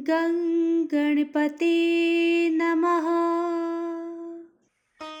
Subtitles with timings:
[0.00, 1.74] गणपते
[2.50, 3.06] नमः।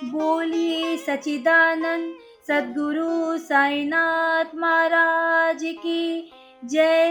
[0.04, 2.14] बोलिए सचिदानंद
[2.48, 6.30] सदगुरु साईनाथ महाराज की
[6.64, 7.08] जय।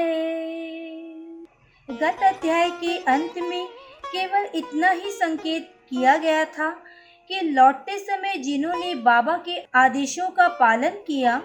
[1.89, 3.67] गत अध्याय के अंत में
[4.05, 6.69] केवल इतना ही संकेत किया गया था
[7.29, 11.37] कि लौटते समय जिन्होंने बाबा के आदेशों का पालन किया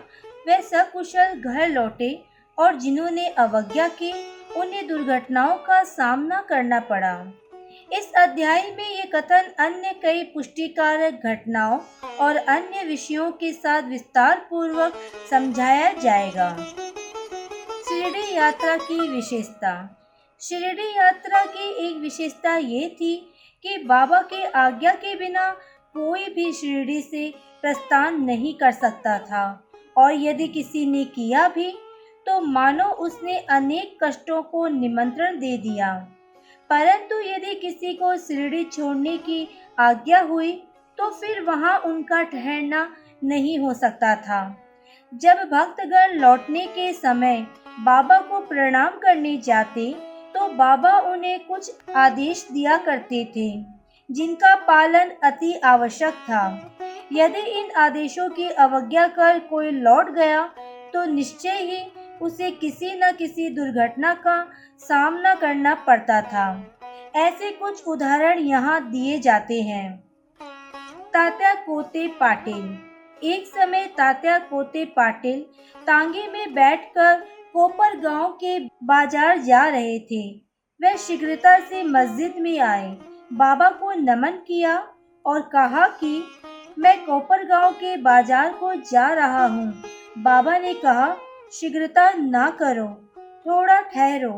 [0.46, 2.24] वे सकुशल घर लौटे
[2.58, 4.12] और जिन्होंने अवज्ञा की
[4.56, 7.14] उन्हें दुर्घटनाओं का सामना करना पड़ा।
[7.92, 11.78] इस अध्याय में ये कथन अन्य कई पुष्टिकारक घटनाओं
[12.20, 14.92] और अन्य विषयों के साथ विस्तार पूर्वक
[15.30, 16.56] समझाया जाएगा।
[17.88, 19.74] शिरडी यात्रा की विशेषता।
[20.40, 23.14] शिरडी यात्रा की एक विशेषता ये थी
[23.64, 25.50] कि बाबा के आज्ञा के बिना
[25.94, 29.44] कोई भी शिरडी से प्रस्थान नहीं कर सकता था
[29.96, 31.72] और यदि किसी ने किया भी
[32.26, 35.94] तो मानो उसने अनेक कष्टों को निमंत्रण दे दिया।
[36.70, 40.52] परंतु यदि किसी को शिरडी छोड़ने की आज्ञा हुई
[40.98, 42.88] तो फिर वहाँ उनका ठहरना
[43.24, 44.40] नहीं हो सकता था।
[45.12, 47.46] जब भक्तगण लौटने के समय
[47.80, 49.90] बाबा को प्रणाम करने जाते
[50.34, 53.48] तो बाबा उन्हें कुछ आदेश दिया करते थे,
[54.10, 56.44] जिनका पालन अति आवश्यक था।
[57.12, 60.42] यदि इन आदेशों की अवज्ञा कर कोई लौट गया
[60.94, 61.78] तो निश्चय ही
[62.22, 64.42] उसे किसी न किसी दुर्घटना का
[64.78, 66.46] सामना करना पड़ता था।
[67.16, 69.96] ऐसे कुछ उदाहरण यहाँ दिए जाते हैं।
[71.14, 72.78] तात्या कोते पाटिल।
[73.22, 75.40] एक समय तात्या कोते पाटिल
[75.86, 77.20] तांगे में बैठकर
[77.52, 80.22] कोपर गाँव के बाज़ार जा रहे थे।
[80.80, 82.88] वे शीघ्रता से मस्जिद में आए।
[83.32, 84.76] बाबा को नमन किया
[85.24, 86.22] और कहा कि,
[86.78, 89.72] मैं कोपर गाँव के बाज़ार को जा रहा हूँ।
[90.18, 91.06] बाबा ने कहा
[91.52, 92.86] शीघ्रता ना करो,
[93.46, 94.30] थोड़ा ठहरो।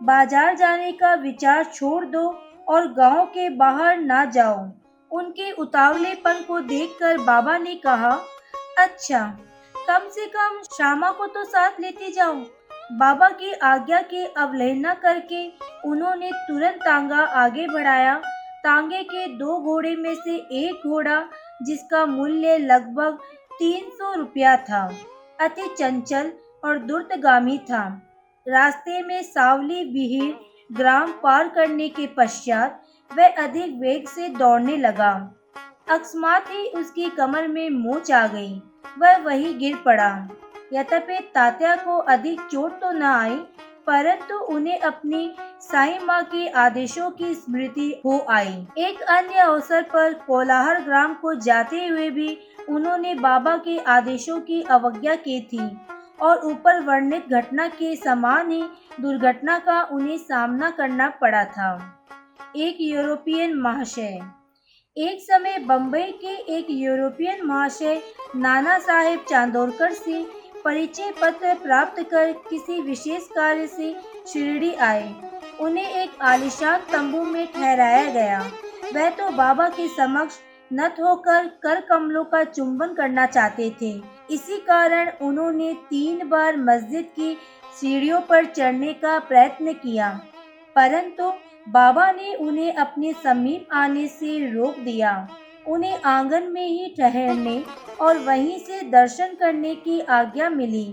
[0.00, 2.22] बाज़ार जाने का विचार छोड़ दो
[2.68, 4.56] और गाँव के बाहर ना जाओ।
[5.10, 8.10] उनके उतावलेपन को देखकर बाबा ने कहा
[8.78, 9.20] अच्छा
[9.74, 12.34] कम से कम श्यामा को तो साथ लेते जाओ।
[12.92, 15.46] बाबा की आज्ञा की अवहेलना करके
[15.84, 18.16] उन्होंने तुरंत तांगा आगे बढ़ाया।
[18.64, 21.22] तांगे के दो घोड़े में से एक घोड़ा,
[21.62, 23.18] जिसका मूल्य लगभग
[23.52, 24.82] तीन सौ रुपया था,
[25.38, 27.84] अति चंचल और दुर्तगामी था।
[28.46, 30.34] रास्ते में सावली बिहिर
[30.70, 35.12] ग्राम पार करने के पश्चात वह अधिक वेग से दौड़ने लगा।
[35.88, 38.60] अकस्मात ही उसकी कमर में मोच आ गई।
[38.98, 40.10] वह वही गिर पड़ा।
[40.72, 43.36] यद्यपि तात्या को अधिक चोट तो न आई,
[43.86, 45.30] परंतु उन्हें अपनी
[45.62, 51.34] साई माँ के आदेशों की स्मृति हो आई। एक अन्य अवसर पर कोलाहर ग्राम को
[51.40, 52.38] जाते हुए भी
[52.68, 55.68] उन्होंने बाबा के आदेशों की अवज्ञा की थी।
[56.22, 58.62] और ऊपर वर्णित घटना के समान ही
[59.00, 62.02] दुर्घटना का उन्हें सामना करना पड़ा था।
[62.56, 64.18] एक यूरोपियन महाशय।
[64.96, 68.00] एक समय बम्बई के एक यूरोपियन महाशय
[68.36, 70.24] नाना साहेब चांदोरकर से
[70.64, 73.94] परिचय पत्र प्राप्त कर किसी विशेष कार्य से
[74.26, 75.14] शिरडी आए।
[75.60, 78.40] उन्हें एक आलिशान तंबू में ठहराया गया।
[78.94, 80.38] वह तो बाबा के समक्ष
[80.72, 87.04] नत होकर कर कमलों का चुंबन करना चाहते थे। इसी कारण उन्होंने तीन बार मस्जिद
[87.16, 87.36] की
[87.80, 90.08] सीढ़ियों पर चढ़ने का प्रयत्न किया,
[90.76, 91.32] परंतु
[91.66, 95.28] बाबा ने उन्हें अपने समीप आने से रोक दिया।
[95.66, 97.62] उन्हें आँगन में ही ठहरने
[98.00, 100.86] और वहीं से दर्शन करने की आज्ञा मिली।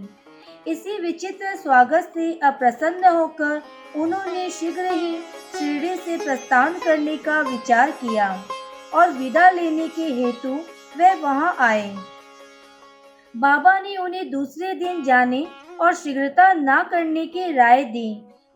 [0.67, 3.61] इसी विचित्र स्वागत से अप्रसन्न होकर
[3.95, 5.15] उन्होंने शीघ्र ही
[5.53, 8.29] शिरडी से प्रस्थान करने का विचार किया
[8.93, 10.53] और विदा लेने के हेतु
[10.97, 11.95] वे वहाँ आए।
[13.35, 15.45] बाबा ने उन्हें दूसरे दिन जाने
[15.81, 18.09] और शीघ्रता न करने की राय दी।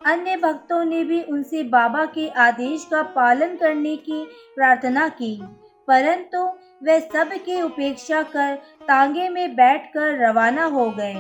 [0.06, 4.24] अन्य भक्तों ने भी उनसे बाबा के आदेश का पालन करने की
[4.56, 5.36] प्रार्थना की।
[5.88, 6.44] परंतु
[6.84, 8.56] वे सब की उपेक्षा कर
[8.88, 11.16] तांगे में बैठकर रवाना हो गए।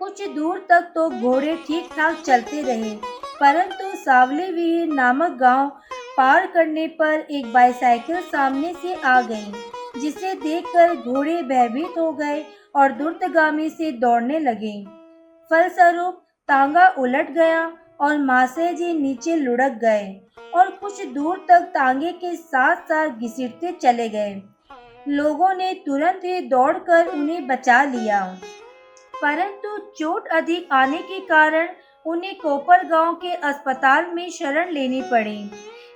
[0.00, 2.94] कुछ दूर तक तो घोड़े ठीक ठाक चलते रहे,
[3.40, 5.68] परंतु सावली वीर नामक गाँव
[6.16, 9.52] पार करने पर एक बाईसाइकिल सामने से आ गई।
[9.96, 12.44] जिसे देखकर घोड़े भयभीत हो गए
[12.76, 14.84] और दुर्तगामी से दौड़ने लगे।
[15.50, 20.20] फलस्वरूप तांगा उलट गया और मासे जी नीचे लुढ़क गए
[20.54, 24.42] और कुछ दूर तक तांगे के साथ साथ घिसटते चले गए।
[25.08, 28.36] लोगों ने तुरंत ही दौड़कर उन्हें बचा लिया।
[29.22, 31.68] परंतु चोट अधिक आने के कारण
[32.06, 35.50] उन्हें कोपर गाँव के अस्पताल में शरण लेनी पड़ी।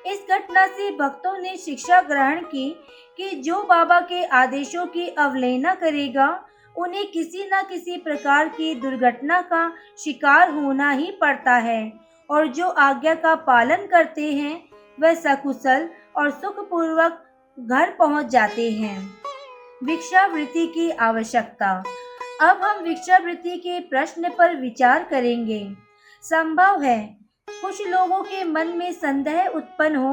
[0.06, 2.85] इस घटना से भक्तों ने शिक्षा ग्रहण की
[3.17, 6.47] कि जो बाबा के आदेशों की अवहेलना करेगा,
[6.77, 11.93] उन्हें किसी न किसी प्रकार की दुर्घटना का शिकार होना ही पड़ता है
[12.31, 14.69] और जो आज्ञा का पालन करते हैं,
[15.01, 17.25] वह सकुशल और सुखपूर्वक
[17.61, 19.15] घर पहुँच जाते हैं।
[19.85, 21.85] भिक्षावृत्ति की आवश्यकता।
[22.41, 25.75] अब हम भिक्षावृत्ति के प्रश्न पर विचार करेंगे।
[26.23, 30.12] संभव है कुछ लोगों के मन में संदेह उत्पन्न हो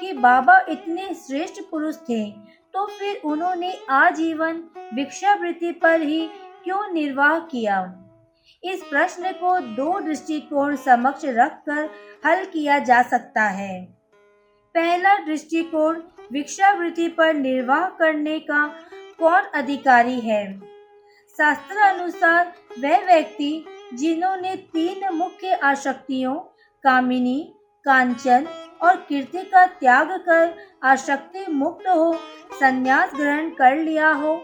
[0.00, 2.30] कि बाबा इतने श्रेष्ठ पुरुष थे
[2.74, 4.56] तो फिर उन्होंने आजीवन
[4.94, 6.20] भिक्षावृत्ति पर ही
[6.64, 7.78] क्यों निर्वाह किया?
[8.64, 11.88] इस प्रश्न को दो दृष्टिकोण समक्ष रखकर
[12.26, 13.84] हल किया जा सकता है।
[14.74, 16.00] पहला दृष्टिकोण,
[16.32, 18.66] भिक्षावृत्ति पर निर्वाह करने का
[19.18, 20.60] कौन अधिकारी है?
[21.38, 23.64] शास्त्र अनुसार वह व्यक्ति
[23.94, 26.34] जिन्होंने तीन मुख्य आशक्तियों
[26.84, 27.40] कामिनी,
[27.86, 28.46] कांचन
[28.82, 30.54] और कीर्ति का त्याग कर
[30.84, 32.12] आशक्ति मुक्त हो,
[32.52, 34.34] संन्यास ग्रहण कर लिया हो।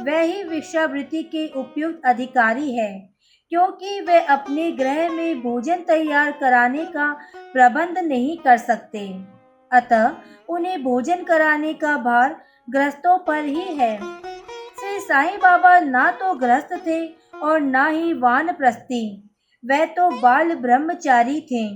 [0.00, 2.92] वह ही भिक्षावृत्ति के उपयुक्त अधिकारी है,
[3.52, 7.12] क्योंकि वे अपने ग्रह में भोजन तैयार कराने का
[7.52, 9.06] प्रबंध नहीं कर सकते।
[9.70, 10.10] अतः
[10.48, 12.36] उन्हें भोजन कराने का भार
[12.70, 17.06] ग्रस्तों पर ही है। श्री साईं बाबा ना तो ग्रस्त थे
[17.42, 19.25] और ना ही वान प्रस्ती
[19.64, 21.66] वह तो बाल ब्रह्मचारी थे।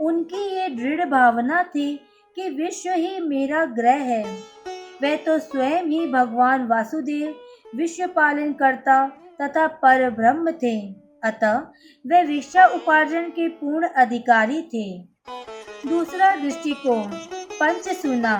[0.00, 1.94] उनकी ये दृढ़ भावना थी
[2.36, 4.24] कि विश्व ही मेरा ग्रह है।
[5.02, 7.34] वह तो स्वयं ही भगवान वासुदेव,
[7.76, 9.06] विश्व पालन करता
[9.42, 10.78] तथा पर ब्रह्म थे।
[11.24, 11.58] अतः
[12.04, 14.86] वे विश्व उपार्जन के पूर्ण अधिकारी थे।
[15.88, 17.12] दूसरा दृष्टिकोण
[17.52, 18.36] पंच सुना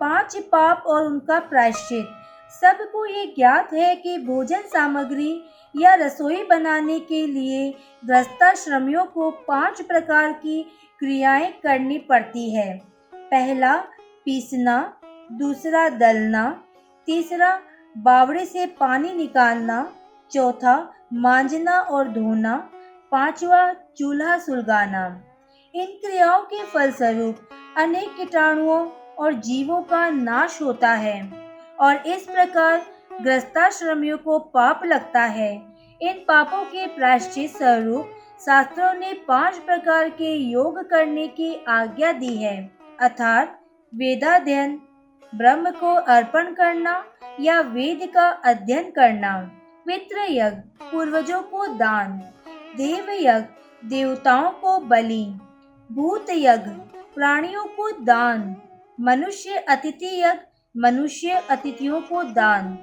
[0.00, 2.06] पाँच पाप और उनका प्रायश्चित।
[2.52, 5.32] सबको ये ज्ञात है कि भोजन सामग्री
[5.76, 7.74] या रसोई बनाने के लिए
[8.06, 10.62] ग्रस्ताश्रमियों को पाँच प्रकार की
[10.98, 12.82] क्रियाएँ करनी पड़ती है।
[13.14, 13.76] पहला,
[14.24, 14.96] पीसना,
[15.32, 16.64] दूसरा, दलना,
[17.06, 17.60] तीसरा,
[17.98, 19.92] बावड़े से पानी निकालना,
[20.30, 22.56] चौथा, मांजना और धोना,
[23.12, 25.22] पांचवा, चूल्हा सुलगाना।
[25.74, 27.36] इन क्रियाओं के फलस्वरूप
[27.76, 28.86] अनेक कीटाणुओं
[29.18, 31.32] और जीवों का नाश होता है
[31.80, 32.86] और इस प्रकार
[33.22, 35.52] ग्रस्ताश्रमियों को पाप लगता है।
[36.02, 42.36] इन पापों के प्रायश्चित स्वरूप शास्त्रों ने पाँच प्रकार के योग करने की आज्ञा दी
[42.36, 42.70] है।
[43.00, 43.60] अर्थात
[43.94, 44.80] वेदाध्ययन,
[45.34, 47.04] ब्रह्म को अर्पण करना
[47.40, 49.50] या वेद का अध्ययन करना
[49.86, 50.56] पितृ यज्ञ,
[50.90, 52.22] पूर्वजों को दान,
[52.76, 55.24] देव यज्ञ, देवताओं को बलि,
[55.92, 56.70] भूत यज्ञ,
[57.14, 58.56] प्राणियों को दान,
[59.00, 62.78] मनुष्य अतिथि यज्ञ मनुष्य अतिथियों को दान।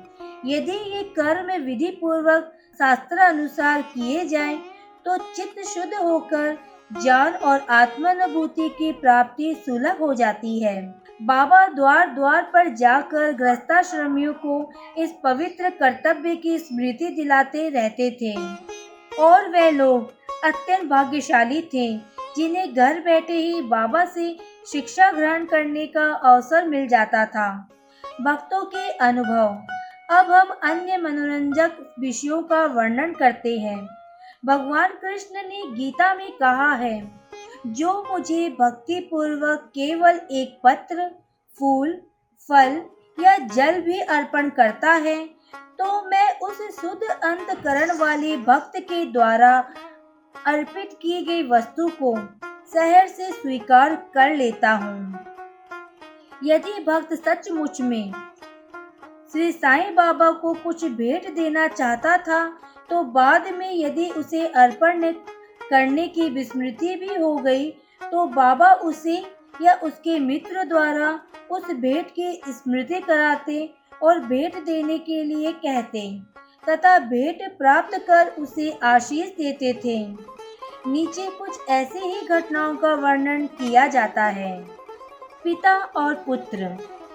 [0.46, 4.58] यदि ये कर्म विधि पूर्वक शास्त्र अनुसार किए जाएँ,
[5.06, 6.58] तो चित्त शुद्ध होकर
[7.02, 10.82] ज्ञान और आत्मानुभूति की प्राप्ति सुलभ हो जाती है।
[11.22, 18.36] बाबा द्वार द्वार पर जाकर गृहस्थाश्रमियों को इस पवित्र कर्तव्य की स्मृति दिलाते रहते थे।
[19.22, 20.14] और वे लोग
[20.46, 21.98] अत्यंत भाग्यशाली थे
[22.36, 24.38] जिन्हें घर बैठे ही बाबा से
[24.68, 27.68] शिक्षा ग्रहण करने का अवसर मिल जाता था।
[28.22, 33.80] भक्तों के अनुभव। अब हम अन्य मनोरंजक विषयों का वर्णन करते हैं।
[34.44, 37.02] भगवान कृष्ण ने गीता में कहा है,
[37.68, 41.10] जो मुझे भक्ति पूर्वक केवल एक पत्र,
[41.60, 41.94] फूल,
[42.50, 42.82] फल
[43.18, 45.20] या जल भी अर्पण करता है
[45.80, 49.58] तो मैं उस शुद्ध अंतकरण वाले भक्त के द्वारा
[50.36, 52.16] अर्पित की गई वस्तु को
[52.74, 55.31] शहर से स्वीकार कर लेता हूँ।
[56.44, 58.12] यदि भक्त सचमुच में
[59.32, 62.46] श्री साईं बाबा को कुछ भेंट देना चाहता था
[62.90, 65.12] तो बाद में यदि उसे अर्पण
[65.70, 67.70] करने की विस्मृति भी हो गई
[68.02, 69.18] तो बाबा उसे
[69.62, 71.20] या उसके मित्र द्वारा
[71.52, 76.02] उस भेंट की स्मृति कराते और भेंट देने के लिए कहते,
[76.70, 79.98] तथा भेंट प्राप्त कर उसे आशीष देते थे।
[80.88, 84.81] नीचे कुछ ऐसी ही घटनाओं का वर्णन किया जाता है।
[85.44, 86.68] पिता और पुत्र।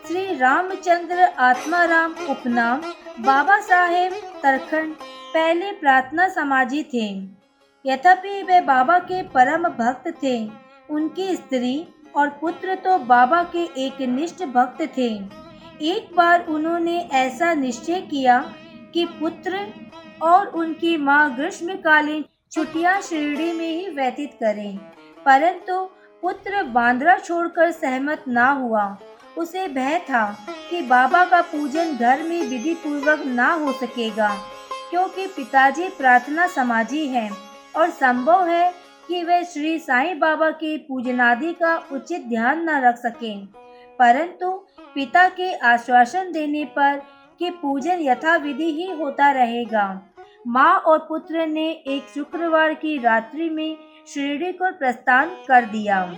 [0.06, 2.80] श्री रामचंद्र आत्माराम उपनाम।
[3.20, 4.94] बाबा साहेब तरखंड
[5.34, 7.06] पहले प्रार्थना समाजी थे।
[7.84, 10.36] यद्यपि वे बाबा के परम भक्त थे,
[10.90, 15.08] उनकी स्त्री और पुत्र तो बाबा के एक निष्ठ भक्त थे।
[15.86, 18.38] एक बार उन्होंने ऐसा निश्चय किया
[18.94, 19.66] कि पुत्र
[20.22, 24.76] और उनकी माँ ग्रीष्मकालीन छुट्टियाँ शिरडी में ही व्यतीत करें,
[25.26, 25.88] परंतु
[26.26, 28.84] पुत्र बांद्रा छोड़कर सहमत ना हुआ।
[29.38, 30.24] उसे भय था
[30.70, 34.28] कि बाबा का पूजन घर में विधि पूर्वक ना हो सकेगा,
[34.90, 37.30] क्योंकि पिताजी प्रार्थना समाजी हैं
[37.76, 38.72] और संभव है
[39.08, 43.46] कि वे श्री साईं बाबा के पूजनादि का उचित ध्यान न रख सकें।
[43.98, 44.50] परंतु
[44.94, 47.00] पिता के आश्वासन देने पर
[47.40, 49.88] कि पूजन यथाविधि ही होता रहेगा।
[50.46, 53.76] माँ और पुत्र ने एक शुक्रवार की रात्रि में
[54.08, 56.16] शिरडी को प्रस्थान कर दिया।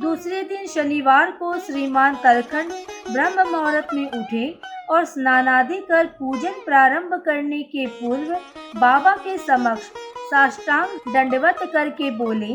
[0.00, 2.72] दूसरे दिन शनिवार को श्रीमान तलखंड
[3.12, 4.60] ब्रह्म मुहूर्त में उठे
[4.90, 8.34] और स्नानादि कर पूजन प्रारंभ करने के पूर्व
[8.80, 9.90] बाबा के समक्ष
[10.30, 12.52] साष्टांग दंडवत करके बोले,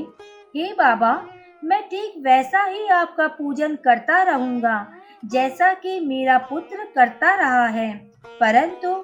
[0.55, 1.13] हे बाबा,
[1.63, 4.87] मैं ठीक वैसा ही आपका पूजन करता रहूँगा,
[5.25, 7.93] जैसा कि मेरा पुत्र करता रहा है।
[8.39, 8.95] परंतु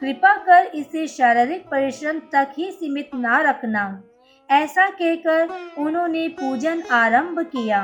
[0.00, 4.02] कृपा कर इसे शारीरिक परिश्रम तक ही सीमित ना रखना।
[4.50, 5.48] ऐसा कहकर
[5.78, 7.82] उन्होंने पूजन आरंभ किया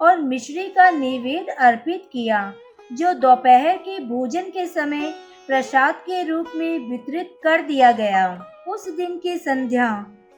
[0.00, 2.52] और मिश्री का नैवेद्य अर्पित किया,
[2.92, 5.12] जो दोपहर के भोजन के समय
[5.46, 8.26] प्रसाद के रूप में वितरित कर दिया गया।
[8.68, 9.88] उस दिन की संध्या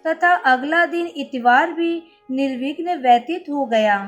[0.04, 3.98] तथा अगला दिन इतवार भी निर्विघ्न व्यतीत हो गया।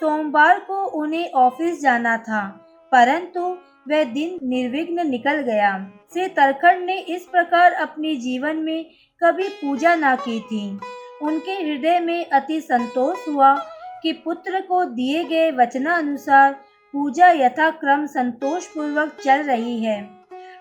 [0.00, 2.46] सोमवार को उन्हें ऑफ़िस जाना था,
[2.92, 5.72] परंतु वह दिन निर्विघ्न निकल गया।
[6.14, 8.84] से तरखंड ने इस प्रकार अपने जीवन में
[9.22, 10.78] कभी पूजा ना की थी।
[11.22, 13.54] उनके हृदय में अति संतोष हुआ
[14.02, 16.52] कि पुत्र को दिए गए वचनानुसार
[16.94, 19.98] पूजा यथाक्रम संतोष पूर्वक चल रही है।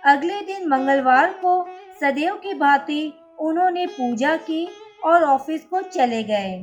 [0.06, 1.64] अगले दिन मंगलवार को
[2.02, 4.68] सदैव की भांति उन्होंने पूजा की
[5.06, 6.58] और ऑफ़िस को चले गए।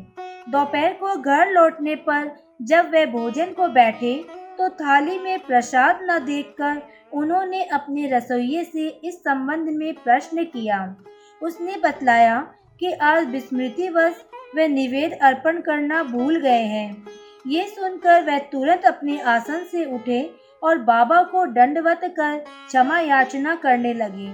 [0.49, 2.31] दोपहर को घर लौटने पर
[2.63, 4.15] जब वे भोजन को बैठे
[4.59, 6.81] तो थाली में प्रसाद न देखकर
[7.13, 10.97] उन्होंने अपने रसोइये से इस संबंध में प्रश्न किया।
[11.43, 12.41] उसने बतलाया
[12.81, 17.07] कि आज विस्मृतिवश वे निवेद अर्पण करना भूल गए हैं।
[17.47, 20.21] ये सुनकर वह तुरंत अपने आसन से उठे
[20.63, 24.29] और बाबा को दंडवत कर क्षमा याचना करने लगे।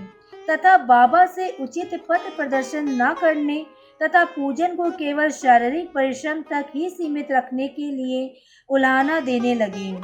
[0.50, 3.64] तथा बाबा से उचित पथ प्रदर्शन न करने
[4.03, 8.35] तथा पूजन को केवल शारीरिक परिश्रम तक ही सीमित रखने के लिए
[8.69, 10.01] उलाहना देने लगे।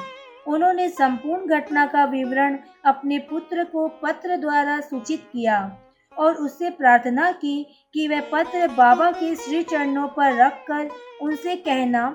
[0.46, 5.58] उन्होंने संपूर्ण घटना का विवरण अपने पुत्र को पत्र द्वारा सूचित किया
[6.16, 10.88] और उससे प्रार्थना की कि वह पत्र बाबा के श्री चरणों पर रखकर
[11.22, 12.08] उनसे कहना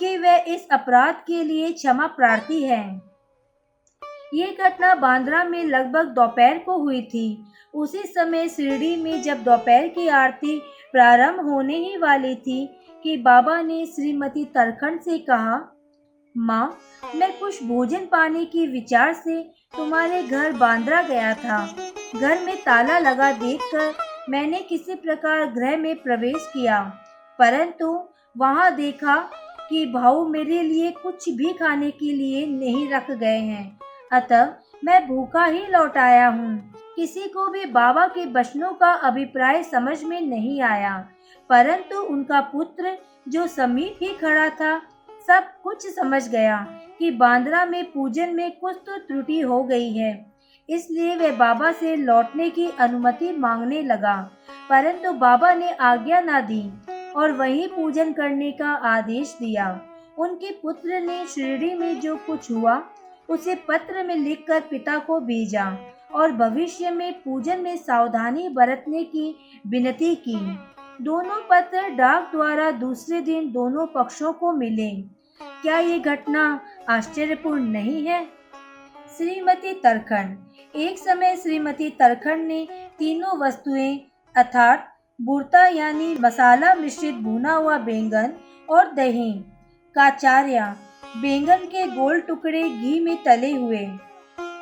[0.00, 2.82] कि वह इस अपराध के लिए क्षमा प्रार्थी है।
[4.34, 7.26] ये घटना बांद्रा में लगभग दोपहर को हुई थी।
[7.74, 10.58] उसी समय शिरडी में जब दोपहर की आरती
[10.92, 12.66] प्रारंभ होने ही वाली थी
[13.04, 15.60] कि बाबा ने श्रीमती तरखंड से कहा,
[16.34, 16.78] माँ,
[17.14, 19.42] मैं कुछ भोजन पाने की विचार से
[19.76, 21.64] तुम्हारे घर बांद्रा गया था।
[22.14, 23.92] घर में ताला लगा देखकर
[24.30, 26.80] मैंने किसी प्रकार गृह में प्रवेश किया,
[27.38, 27.98] परंतु
[28.36, 29.16] वहाँ देखा
[29.68, 33.78] कि भाऊ मेरे लिए कुछ भी खाने के लिए नहीं रख गए हैं।
[34.12, 34.48] अतः
[34.84, 40.04] मैं भूखा ही लौट आया हूँ। किसी को भी बाबा के वचनों का अभिप्राय समझ
[40.04, 41.08] में नहीं आया।
[41.50, 42.98] परंतु उनका पुत्र,
[43.28, 44.78] जो समीप ही खड़ा था,
[45.26, 46.66] सब कुछ समझ गया
[46.98, 50.32] कि बांद्रा में पूजन में कुछ तो त्रुटि हो गई है।
[50.68, 54.30] इसलिए वह बाबा से लौटने की अनुमति मांगने लगा।
[54.70, 56.72] परंतु बाबा ने आज्ञा न दी
[57.16, 59.80] और वहीं पूजन करने का आदेश दिया।
[60.18, 62.82] उनके पुत्र ने शिरडी में जो कुछ हुआ
[63.28, 65.66] उसे पत्र में लिखकर पिता को भेजा
[66.14, 69.34] और भविष्य में पूजन में सावधानी बरतने की
[69.66, 70.36] विनती की।
[71.02, 74.90] दोनों पत्र डाक द्वारा दूसरे दिन दोनों पक्षों को मिले।
[75.62, 78.24] क्या ये घटना आश्चर्यपूर्ण नहीं है?
[79.16, 82.66] श्रीमती तरखंड एक समय श्रीमती तरखंड ने
[82.98, 83.96] तीनों वस्तुएँ
[84.36, 88.32] अर्थात बुरता यानी मसाला मिश्रित भुना हुआ बैंगन
[88.68, 89.32] और दही,
[89.96, 90.76] काचार्या
[91.16, 93.86] बैंगन के गोल टुकड़े घी में तले हुए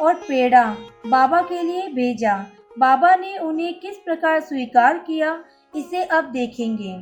[0.00, 0.64] और पेड़ा
[1.06, 2.46] बाबा के लिए भेजा।
[2.78, 5.44] बाबा ने उन्हें किस प्रकार स्वीकार किया,
[5.76, 6.94] इसे अब देखेंगे।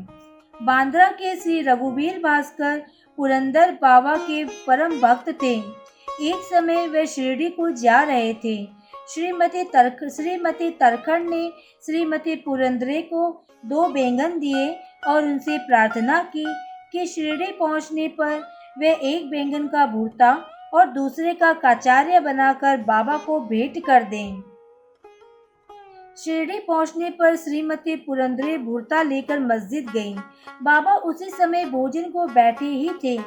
[0.62, 2.82] बांद्रा के श्री रघुवीर भास्कर
[3.16, 5.54] पुरंदर बाबा के परम भक्त थे।
[6.20, 8.64] एक समय वे शिरडी को जा रहे थे।
[9.14, 11.48] श्रीमती तर्क, श्रीमती तरखंड ने
[11.86, 16.44] श्रीमती पुरंदरे को दो बैंगन दिए और उनसे प्रार्थना की
[16.92, 18.40] कि शिरडी पहुँचने पर
[18.78, 24.42] वे एक बैंगन का भूता और दूसरे का काचार्य बनाकर बाबा को भेंट कर दें।
[26.16, 30.16] शिरडी पहुँचने पर श्रीमती पुरंदरे भूरता लेकर मस्जिद गईं।
[30.62, 33.18] बाबा उसी समय भोजन को बैठे ही थे।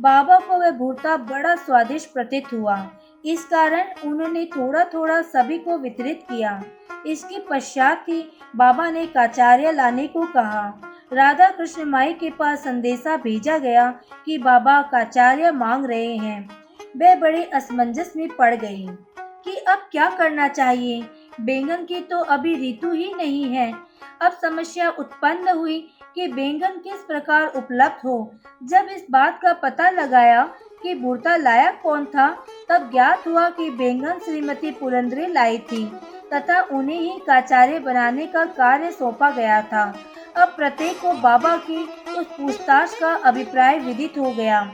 [0.00, 2.90] बाबा को वह भूरता बड़ा स्वादिष्ट प्रतीत हुआ।
[3.24, 6.62] इस कारण उन्होंने थोड़ा थोड़ा सभी को वितरित किया।
[7.06, 8.24] इसके पश्चात ही
[8.56, 14.38] बाबा ने काचार्य लाने को कहा। राधा कृष्ण माई के पास संदेशा भेजा गया कि
[14.38, 16.48] बाबा काचार्य मांग रहे हैं।
[16.96, 18.86] वे बड़े असमंजस में पड़ गई
[19.18, 21.02] कि अब क्या करना चाहिए?
[21.40, 23.74] बैंगन की तो अभी ऋतु ही नहीं है।
[24.22, 29.90] अब समस्या उत्पन्न हुई कि बैंगन किस प्रकार उपलब्ध हो। जब इस बात का पता
[29.90, 30.42] लगाया
[30.82, 35.92] कि बुरता लायक कौन था, तब ज्ञात हुआ कि बैंगन श्रीमती पुरंदरे लाई थी,
[36.34, 39.94] तथा उन्हें ही काचार्य बनाने का कार्य सौंपा गया था।
[40.36, 41.76] अब प्रत्येक को बाबा की
[42.18, 44.72] उस पूछताछ का अभिप्राय विदित हो गया।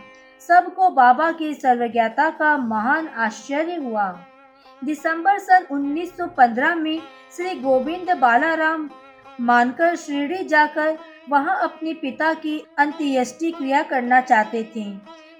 [0.48, 4.08] सबको बाबा की सर्वज्ञता का महान आश्चर्य हुआ।
[4.84, 7.00] दिसंबर सन 1915 में
[7.36, 8.90] श्री गोविंद बालाराम
[9.40, 10.98] मानकर शिरडी जाकर
[11.28, 14.90] वहाँ अपने पिता की अंत्येष्टि क्रिया करना चाहते थे।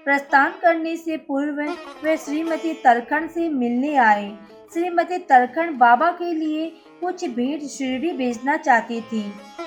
[0.05, 1.61] प्रस्थान करने से पूर्व
[2.03, 4.37] वे श्रीमती तरखंड से मिलने आए।
[4.73, 6.65] श्रीमती तरखंड बाबा के लिए
[7.01, 9.21] कुछ भेंट शिरडी भेजना चाहती थी।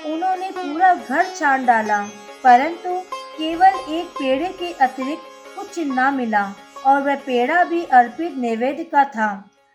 [0.05, 2.01] उन्होंने पूरा घर छान डाला,
[2.43, 2.99] परंतु
[3.37, 6.43] केवल एक पेड़े के अतिरिक्त कुछ न मिला,
[6.85, 9.29] और वह पेड़ा भी अर्पित नैवेद्य का था।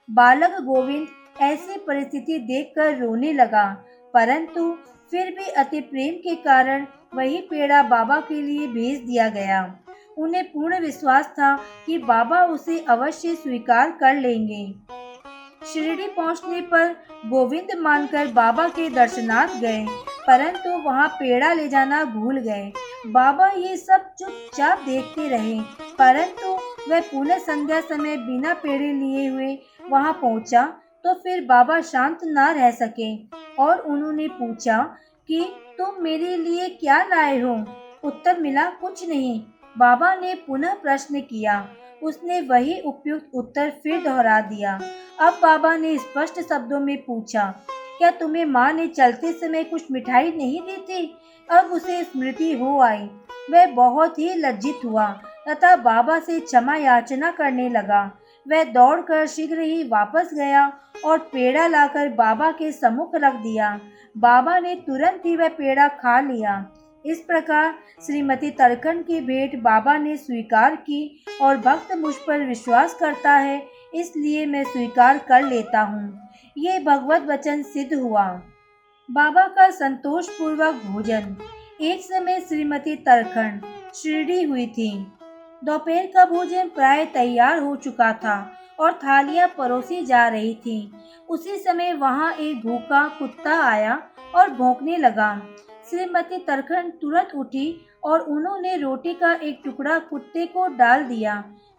[0.08, 1.06] बालक गोविंद
[1.42, 3.66] ऐसी परिस्थिति देखकर रोने लगा,
[4.14, 4.70] परंतु
[5.12, 9.62] फिर भी अति प्रेम के कारण वही पेड़ा बाबा के लिए भेज दिया गया।
[10.18, 11.56] उन्हें पूर्ण विश्वास था
[11.86, 14.64] कि बाबा उसे अवश्य स्वीकार कर लेंगे।
[15.62, 16.92] शिरडी पहुँचने पर
[17.26, 19.84] गोविंद मानकर बाबा के दर्शनार्थ गए,
[20.26, 22.72] परंतु वहाँ पेड़ा ले जाना भूल गए।
[23.06, 25.60] बाबा ये सब चुपचाप देखते रहे,
[25.98, 26.58] परंतु
[26.90, 30.64] वह पुनः संध्या समय बिना पेड़े लिए हुए वहाँ पहुँचा
[31.04, 33.14] तो फिर बाबा शांत न रह सके,
[33.58, 34.82] और उन्होंने पूछा
[35.28, 35.44] कि,
[35.78, 37.54] तुम मेरे लिए क्या लाए हो?
[38.04, 39.40] उत्तर मिला, कुछ नहीं।
[39.76, 41.58] बाबा ने पुनः प्रश्न किया
[42.02, 44.78] उसने वही उपयुक्त उत्तर फिर दोहरा दिया।
[45.20, 47.44] अब बाबा ने स्पष्ट शब्दों में पूछा,
[47.98, 51.16] क्या तुम्हें माँ ने चलते समय कुछ मिठाई नहीं दी थी?
[51.48, 53.08] अब उसे स्मृति हो आई।
[53.50, 55.06] वह बहुत ही लज्जित हुआ,
[55.48, 58.02] तथा बाबा से क्षमा याचना करने लगा।
[58.46, 60.66] वह दौड़कर शीघ्र ही वापस गया
[61.04, 63.78] और पेड़ा लाकर बाबा के सम्मुख रख दिया।
[64.16, 66.54] बाबा ने तुरंत ही वह पेड़ा खा लिया।
[67.08, 67.74] इस प्रकार
[68.06, 73.62] श्रीमती तरकन की भेंट बाबा ने स्वीकार की और भक्त मुझ पर विश्वास करता है,
[73.94, 78.26] इसलिए मैं स्वीकार कर लेता हूँ। ये भगवत वचन सिद्ध हुआ।
[79.08, 81.36] बाबा का संतोष पूर्वक भोजन।
[81.80, 83.62] एक समय श्रीमती तरखंड
[83.94, 84.90] शिरडी हुई थी।
[85.62, 88.36] दोपहर का भोजन प्राय तैयार हो चुका था
[88.80, 90.92] और थालियाँ परोसी जा रही थी।
[91.28, 93.98] उसी समय वहाँ एक भूखा कुत्ता आया
[94.34, 95.30] और भौंकने लगा।
[95.90, 97.66] श्रीमती तरखंड तुरंत उठी
[98.04, 101.34] और उन्होंने रोटी का एक टुकड़ा कुत्ते को डाल दिया।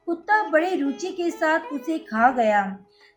[0.08, 2.64] कुत्ता बड़ी रुचि के साथ उसे खा गया।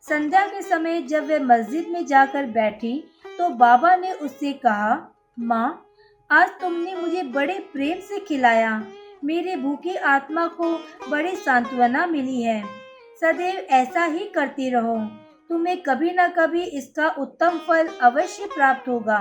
[0.05, 2.93] संध्या के समय जब वह मस्जिद में जाकर बैठी
[3.39, 4.97] तो बाबा ने उससे कहा,
[5.39, 5.87] माँ,
[6.31, 8.83] आज तुमने मुझे बड़े प्रेम से खिलाया।
[9.25, 10.73] मेरे भूखे आत्मा को
[11.11, 12.63] बड़ी सांत्वना मिली है।
[13.21, 14.97] सदैव ऐसा ही करती रहो।
[15.51, 19.21] तुम्हें कभी न कभी इसका उत्तम फल अवश्य प्राप्त होगा।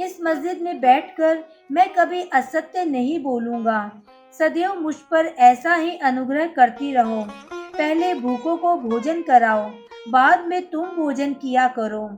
[0.00, 3.80] इस मस्जिद में बैठकर मैं कभी असत्य नहीं बोलूँगा।
[4.34, 9.70] सदैव मुझ पर ऐसा ही अनुग्रह करती रहो। पहले भूखों को भोजन कराओ,
[10.08, 12.08] बाद में तुम भोजन किया करो।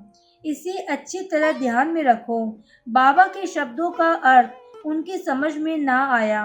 [0.44, 2.44] इसे अच्छी तरह ध्यान में रखो।
[2.86, 6.42] बाबा के शब्दों का अर्थ उनकी समझ में ना आया।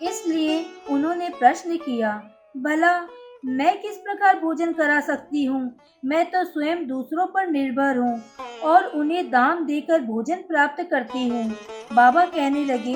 [0.00, 2.12] इसलिए उन्होंने प्रश्न किया,
[2.56, 2.98] भला
[3.44, 5.60] मैं किस प्रकार भोजन करा सकती हूँ?
[6.04, 8.22] मैं तो स्वयं दूसरों पर निर्भर हूँ
[8.64, 11.44] और उन्हें दाम देकर भोजन प्राप्त करती हूँ।
[11.92, 12.94] बाबा कहने लगे,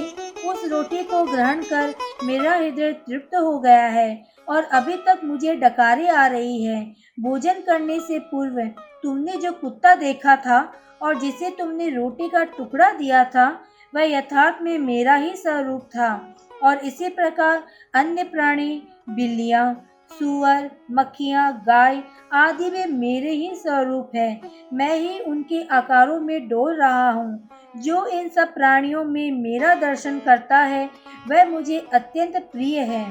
[0.48, 5.54] उस रोटी को ग्रहण कर मेरा हृदय तृप्त हो गया है और अभी तक मुझे
[5.54, 6.82] डकारे आ रही है।
[7.20, 8.60] भोजन करने से पूर्व
[9.02, 10.60] तुमने जो कुत्ता देखा था
[11.02, 13.48] और जिसे तुमने रोटी का टुकड़ा दिया था,
[13.92, 16.10] वह यथार्थ में मेरा ही स्वरूप था
[16.62, 17.62] और इसी प्रकार
[17.94, 24.40] अन्य प्राणी, बिल्लियाँ सुअर, मक्खियाँ, गाय आदि वे मेरे ही स्वरूप है।
[24.72, 30.18] मैं ही उनके आकारों में डोल रहा हूँ। जो इन सब प्राणियों में मेरा दर्शन
[30.18, 30.90] करता है,
[31.28, 33.06] वह मुझे अत्यंत प्रिय है।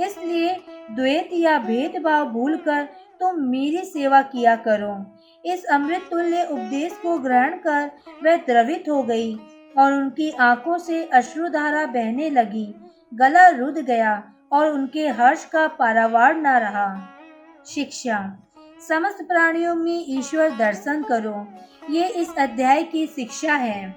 [0.00, 0.56] इसलिए
[0.90, 2.82] द्वैत या भेदभाव भूलकर
[3.20, 4.94] तुम मेरी सेवा किया करो।
[5.44, 7.90] इस अमृत तुल्य उपदेश को ग्रहण कर
[8.24, 9.34] वह द्रवित हो गई
[9.78, 12.74] और उनकी आँखों से अश्रुधारा बहने लगी।
[13.14, 17.18] गला रुद गया और उनके हर्ष का पारावार न रहा।
[17.66, 18.36] शिक्षा।
[18.88, 21.46] समस्त प्राणियों में ईश्वर दर्शन करो।
[21.90, 23.94] ये इस अध्याय की शिक्षा है।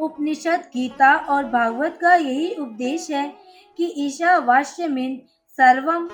[0.00, 3.34] उपनिषद, गीता और भागवत का यही उपदेश है
[3.76, 5.22] कि ईशा वाष्य में
[5.56, 6.08] सर्वम,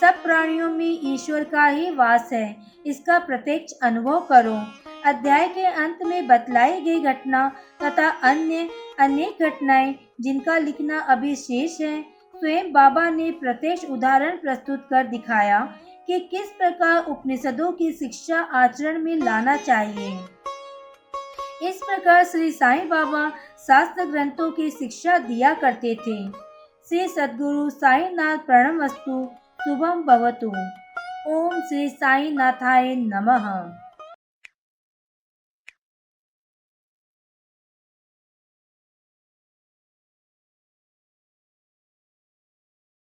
[0.00, 2.56] सब प्राणियों में ईश्वर का ही वास है।
[2.86, 4.62] इसका प्रत्यक्ष अनुभव करो।
[5.04, 7.52] अध्याय के अंत में बतलाई गई घटना
[7.82, 14.86] तथा अन्य अनेक घटनाएँ जिनका लिखना अभी शेष है। स्वयं बाबा ने प्रत्यक्ष उदाहरण प्रस्तुत
[14.90, 15.58] कर दिखाया
[16.06, 20.08] कि किस प्रकार उपनिषदों की शिक्षा आचरण में लाना चाहिए।
[21.62, 23.28] इस प्रकार श्री साईं बाबा
[23.66, 26.16] शास्त्र ग्रंथों की शिक्षा दिया करते थे।
[26.88, 29.28] श्री सदगुरु साई नाथ प्रणम वस्तु
[29.60, 30.52] शुभम भवतु।
[31.30, 33.89] ओम श्री साई नाथाय नमः।